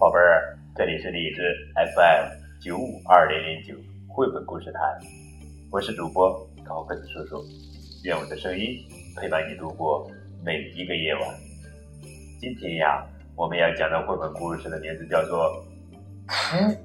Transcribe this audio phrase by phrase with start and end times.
[0.00, 1.42] 宝贝儿，这里是荔枝
[1.74, 3.74] FM 九五二零零九
[4.08, 4.80] 绘本故事台，
[5.70, 7.44] 我是主播高个子叔叔，
[8.02, 8.82] 愿我的声音
[9.14, 10.10] 陪伴你度过
[10.42, 11.22] 每一个夜晚。
[12.40, 15.62] 今天呀，我们要讲的绘本故事的名字叫做《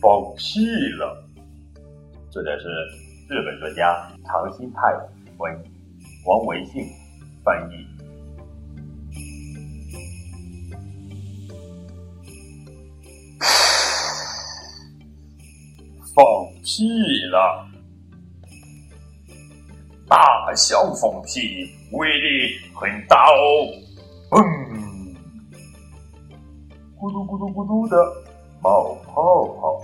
[0.00, 1.28] 放屁了》，
[2.32, 2.66] 作者是
[3.28, 4.80] 日本作家长新太
[5.36, 5.54] 文，
[6.24, 6.86] 王维信
[7.44, 7.91] 翻译。
[16.14, 16.24] 放
[16.62, 16.84] 屁
[17.30, 17.68] 了！
[20.08, 23.64] 大象放屁威力很大哦，
[24.36, 25.14] 嗯，
[26.98, 27.96] 咕嘟咕嘟咕嘟的
[28.62, 29.82] 冒泡泡，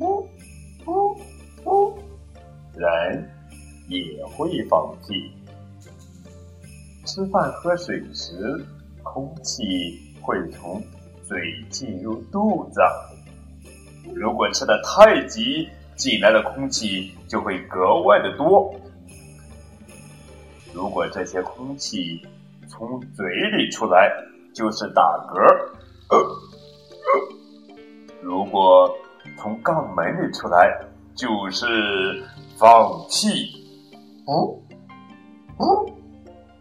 [0.00, 0.28] 呜
[0.86, 1.16] 呜
[1.64, 1.98] 呜，
[2.74, 3.30] 人
[3.88, 5.30] 也会放屁。
[7.06, 8.66] 吃饭喝水时，
[9.04, 10.82] 空气会从
[11.22, 11.38] 嘴
[11.70, 12.80] 进入肚子。
[14.12, 18.74] 如果吃的太急，进来的空气就会格外的多。
[20.72, 22.20] 如果这些空气
[22.68, 24.12] 从嘴里出来，
[24.52, 25.40] 就是打嗝；
[28.20, 28.92] 如果
[29.38, 32.22] 从肛门里出来，就是
[32.58, 33.62] 放屁。
[34.26, 34.60] 呜
[35.58, 35.92] 呜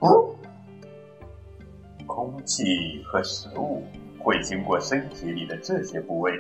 [0.02, 0.36] 呜！
[2.06, 3.84] 空气和食物
[4.20, 6.34] 会经过身体里的这些部位。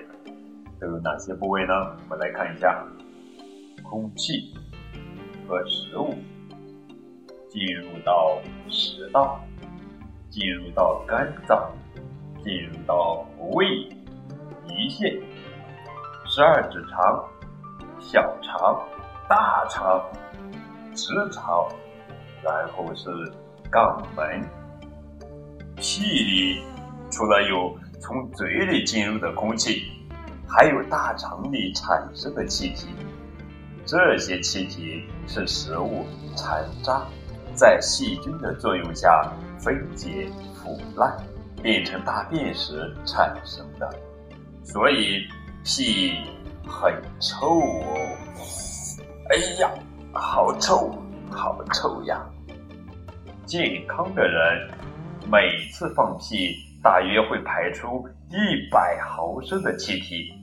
[0.83, 1.73] 都有哪些部位呢？
[2.09, 2.85] 我们来看一下：
[3.83, 4.53] 空气
[5.47, 6.13] 和食物。
[7.47, 9.39] 进入到食道，
[10.29, 11.71] 进入到肝脏，
[12.43, 13.65] 进入到胃、
[14.67, 15.13] 胰腺、
[16.25, 17.23] 十二指肠、
[17.99, 18.83] 小肠、
[19.29, 20.03] 大肠、
[20.93, 21.69] 直肠，
[22.43, 23.09] 然后是
[23.71, 24.43] 肛门。
[25.77, 26.61] 屁里
[27.09, 29.83] 除了有从嘴里进入的空气。
[30.47, 32.87] 还有大肠里产生的气体，
[33.85, 36.05] 这些气体是食物
[36.35, 37.05] 残渣
[37.53, 41.15] 在细菌的作用下分解腐烂
[41.61, 43.89] 变成大便时产生的，
[44.63, 45.27] 所以
[45.63, 46.13] 屁
[46.67, 48.17] 很臭哦！
[49.29, 49.71] 哎呀，
[50.11, 50.95] 好臭，
[51.31, 52.21] 好臭呀！
[53.45, 54.71] 健康的人
[55.31, 60.33] 每次放屁大约会排出一百毫升的气体。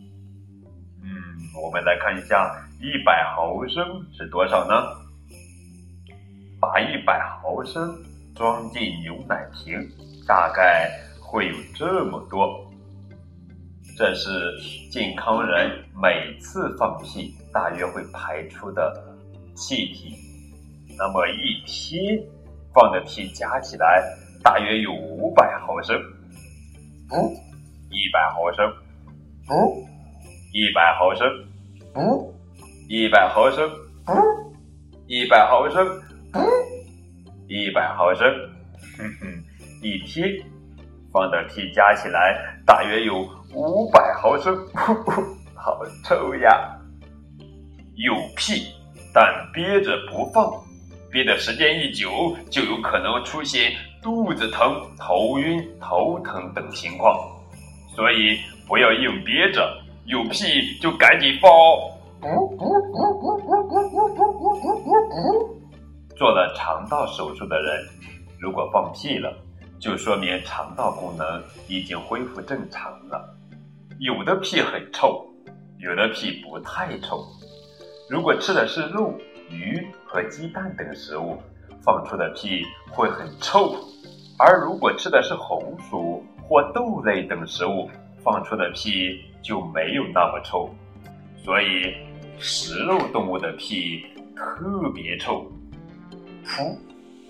[1.02, 1.06] 嗯
[1.62, 4.74] 我们来看一下，一百毫升是多少呢？
[6.58, 7.94] 把一百毫升
[8.34, 9.78] 装进牛奶瓶，
[10.26, 10.90] 大概
[11.20, 12.66] 会有这么多。
[13.98, 14.30] 这是
[14.90, 19.04] 健康人每次放屁大约会排出的
[19.54, 20.16] 气体。
[20.96, 22.18] 那么一天
[22.72, 24.02] 放的屁加起来
[24.42, 26.00] 大约有五百毫升。
[27.10, 27.16] 不，
[27.90, 28.72] 一百毫升。
[29.46, 29.90] 不。
[30.52, 31.28] 一百毫升，
[31.94, 32.34] 不，
[32.88, 33.70] 一百毫升，
[34.04, 34.12] 不，
[35.06, 35.86] 一百毫升，
[36.32, 36.40] 不，
[37.46, 38.26] 一百毫升，
[38.98, 39.44] 哼哼，
[39.80, 40.28] 一天
[41.12, 45.22] 放的屁加起来大约有五百毫升，呼呼，
[45.54, 46.76] 好臭呀！
[47.94, 48.74] 有屁，
[49.14, 50.50] 但憋着不放，
[51.12, 52.10] 憋的时间一久，
[52.50, 53.70] 就有可能出现
[54.02, 57.14] 肚子疼、头晕、头疼等情况，
[57.94, 59.78] 所以不要硬憋着。
[60.06, 61.50] 有屁就赶紧放！
[66.16, 67.86] 做了肠道手术的人，
[68.40, 69.32] 如果放屁了，
[69.78, 73.36] 就说明肠道功能已经恢复正常了。
[74.00, 75.24] 有的屁很臭，
[75.78, 77.24] 有的屁不太臭。
[78.08, 79.14] 如果吃的是肉、
[79.50, 81.38] 鱼和鸡蛋等食物，
[81.82, 83.74] 放出的屁会很臭；
[84.38, 87.88] 而如果吃的是红薯或豆类等食物，
[88.22, 89.24] 放出的屁。
[89.42, 90.68] 就没有那么臭，
[91.42, 91.94] 所以
[92.38, 94.04] 食肉动物的屁
[94.36, 95.50] 特别臭。
[96.44, 96.76] 噗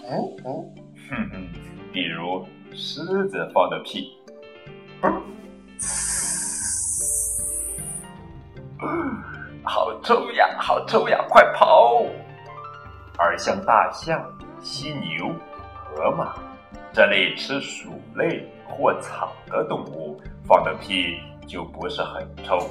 [0.02, 0.66] 噗噗，
[1.08, 1.48] 哼哼，
[1.92, 4.12] 比如狮子放的屁，
[9.62, 12.04] 好臭呀，好臭呀，快跑！
[13.20, 14.25] 而像大象、
[14.61, 15.31] 犀牛、
[15.75, 16.34] 河马
[16.90, 20.19] 这类吃鼠类或草的动物
[20.49, 21.20] 放的屁。
[21.46, 22.70] 就不是很臭，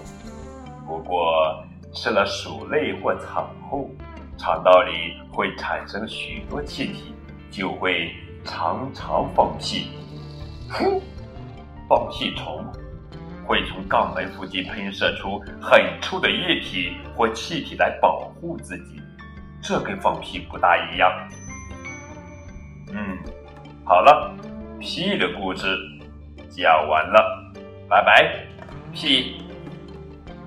[0.88, 1.62] 不过
[1.94, 3.90] 吃了鼠类或草后，
[4.38, 7.14] 肠道里会产生许多气体，
[7.52, 8.10] 就会
[8.46, 9.92] 常常放屁。
[10.70, 10.98] 哼，
[11.90, 12.66] 放屁虫
[13.46, 19.02] 会从肛门附近喷射出很臭的液体或气体来保护自己，
[19.62, 21.12] 这跟放屁不大一样。
[22.92, 23.18] 嗯，
[23.84, 24.36] 好了，
[24.80, 25.68] 屁的故事
[26.50, 27.54] 讲完了。
[27.90, 28.46] 拜拜，
[28.94, 29.42] 屁，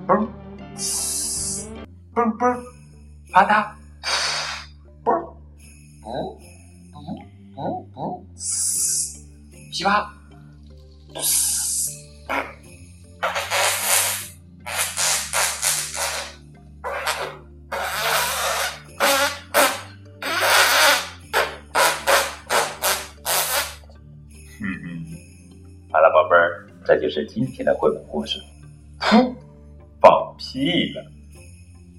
[0.06, 0.28] 嘣，
[0.76, 1.68] 嘶，
[2.14, 2.56] 嘣嘣，
[3.32, 3.66] 啪嗒，
[5.04, 5.34] 嘣，
[6.02, 6.38] 嘣，
[6.92, 6.96] 嘣
[7.56, 9.24] 嘣嘣，嘶，
[9.72, 10.08] 噼啪，
[25.90, 28.40] 好了，宝贝儿，这就是今天的绘本故事。
[28.98, 29.34] 噗，
[30.00, 31.04] 放屁了！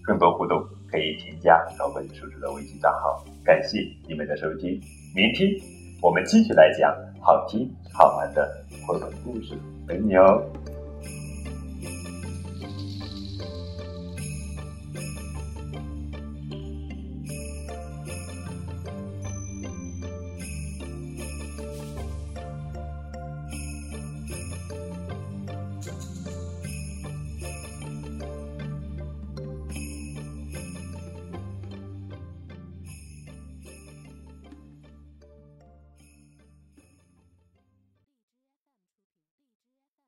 [0.03, 3.23] 更多互动可以添加高本叔叔的微信账号。
[3.43, 4.81] 感谢你们的收听，
[5.15, 5.49] 明天
[6.01, 9.53] 我们继续来讲好听好玩的绘本故事，
[9.87, 10.43] 等你哦。